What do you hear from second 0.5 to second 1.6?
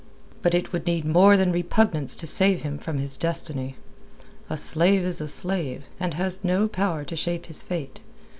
it would need more than